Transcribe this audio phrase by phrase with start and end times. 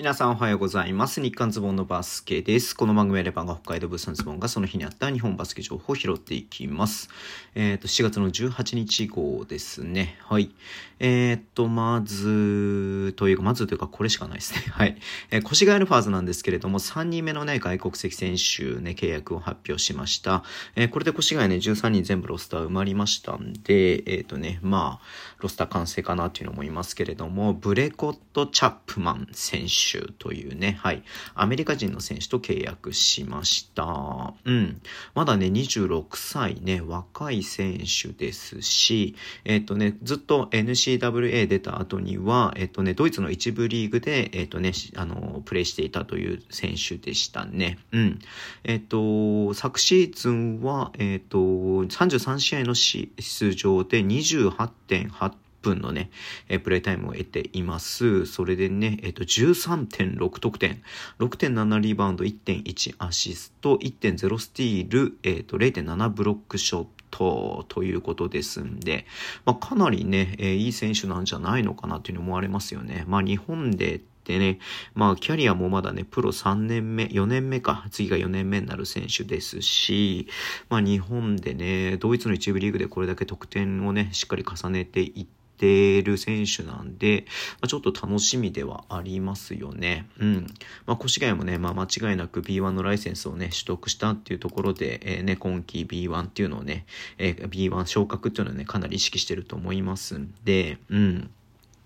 [0.00, 1.20] 皆さんおはようございます。
[1.20, 2.74] 日刊ズボンのバスケです。
[2.74, 7.10] この番組はレバンが北海道物産ズボンがその日にあった日本バスケ情報を拾っていきます。
[7.54, 10.16] えっ、ー、と、7月の18日号ですね。
[10.22, 10.52] はい。
[11.00, 14.60] えっ、ー、と、まず、というか、まずというか、これしかないですね。
[14.72, 14.96] はい。
[15.32, 20.44] えー、越谷アルファーズなんですけれども、3人目のね、外国籍選手ね、契約を発表しました。
[20.76, 25.06] えー、これで越谷ね、13人全部ロスター埋まりましたんで、えっ、とね、まあ、
[25.40, 31.02] ロスター完成かなっていうのもいますけれども、ブレコット・チャップマン選手手というね、はい、
[31.34, 34.34] アメリカ人の選手と契約しました。
[34.44, 34.80] うん。
[35.14, 47.78] まだね、26歳ね、若い選手ですし、えっ、ー、とね、ずっと NCWA 出た後には、えっ、ー、とね、ドイツの一部リーグで、えっ、ー、とね、あの、プレイしていたという選手でしたね。
[47.92, 48.18] うん。
[48.64, 55.32] えっ、と、昨シーズンは、えっ、と、33試合の出場で28.8
[55.62, 56.10] 分のね、
[56.48, 58.26] えー、プレイタイムを得ています。
[58.26, 60.82] それでね、えっ、ー、と、13.6得点、
[61.18, 69.06] 6.7リバウンド、1.1アシスト、1.0スティール、えっ、ー、と、0.7ブロックショットということですんで、
[69.44, 73.04] まあ、かなりね、えー、いい選手なんじゃないのかなというふうに思われますよね。
[73.06, 74.58] まあ、日本ででね、
[74.94, 80.28] まあ、キャリアもまだね、プロ3年目、4年目か、次が4年目になる選手ですし、
[80.68, 87.26] まあ、日本でね、ドイツの一部リーグでこれだけ得点をね、しっかり重ねていって、てる選手なんで、
[87.60, 90.08] まあ、ちょっと楽しみではありますよね。
[90.18, 90.46] うん。
[90.86, 96.86] まあ、越谷もね、まあ、間違いなく B1 のライセンスをね、取得したっていうところで、えー、ね、今季 B1 っていうのをね、
[97.18, 101.30] えー、B1 昇格っていうのをね、かなり意識してると思いますんで、うん。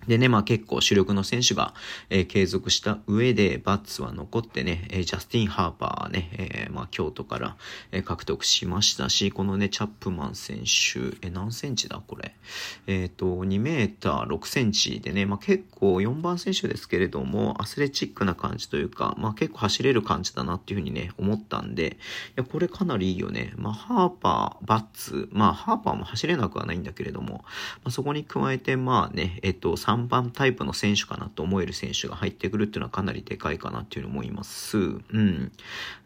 [0.06, 1.74] でね、まあ結構主力の選手が、
[2.10, 7.56] えー、継続した上で、バッツは残ってね、えー、ジャスティン・ハーパーね、えー、まあ京都から、
[7.92, 12.34] え、獲得しましたし、このね、チャップマン選手、え、何センチだこれ。
[12.86, 21.97] えっ、と、2メーター6センチでね、まあ結構4番選手ですけれども、アスレチックな感じというか、まあ結構走れる感じだなっていうふうにね、思ったんで、い
[22.36, 23.52] や、これかなりいいよね。
[23.56, 27.44] まあハーパー、バッツ、まあハーパーも走れなくはないんだけれども、
[27.82, 34.78] まあそこに加えて、まあね、えっ、と、番タイプの選手かなと思える選手が入ってくるっていうのはかなりでかいかなっていうのも思います。
[34.78, 34.81] う
[35.19, 35.50] ん。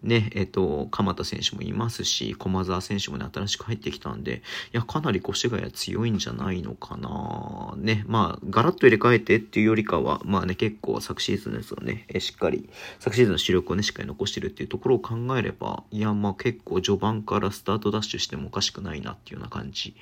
[0.03, 19.95] ね、えっ、と、鎌田選手もいますし、駒澤選手もね、新しく入ってきたんで、いや、かなり越谷強いんじゃないのかなね、まあ、ガラッと入れ替えてっていうよりかは、まあね、結構昨シーズンですよね、えしっかり、昨シーズンの主力をね、しっかり残してるっていうところを考えれば、いや、まあ結構序盤からスタートダッシュしてもおかしくないなっていうような感じ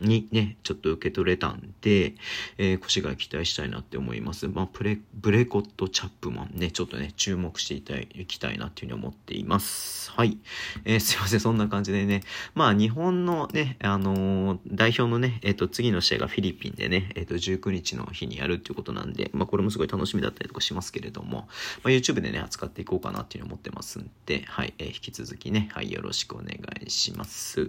[0.00, 2.14] にね、ちょっと受け取れたんで、
[2.58, 4.48] えー、腰が期待したいなって思います。
[4.48, 10.10] まあ、プレ、ブレコット・チャップマンね、ちょっとね、注目していたい、きたいなっていうふうに思っています。
[10.12, 10.38] はい。
[10.84, 12.22] えー、すいません、そんな感じでね、
[12.54, 21.48] まあ、日本のね、あのー、代表のね、えっ、と、次の試合がフィリピンでね、えっ、と、19日の日にやるっていうことなんで、まあ、これもすごい楽しみだったりとかしますけれども、
[21.82, 27.66] まあ、YouTube でね、扱っていこうかなっていうふうに思ってますんで、はい、え引き続きね、はい、よろしくお願いします。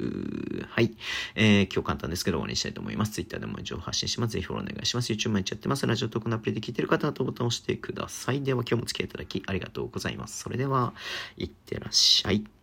[0.69, 0.93] はい。
[1.35, 3.11] えー今日簡単ですですけど終わりにしたいと思います。
[3.11, 4.33] Twitter でも情報発信します。
[4.33, 5.11] ぜひフォローお願いします。
[5.11, 5.87] YouTube 毎日やってます。
[5.87, 8.41] ラジオトークのアプリで聞いてる方はボタンを押してください。
[8.43, 10.39] では今日もお付き合いいただきありがとうございます。
[10.39, 10.93] それでは、
[11.37, 12.60] いってらっしゃい。